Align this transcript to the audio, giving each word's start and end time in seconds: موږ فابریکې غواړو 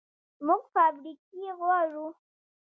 موږ 0.45 0.63
فابریکې 0.73 1.45
غواړو 1.59 2.05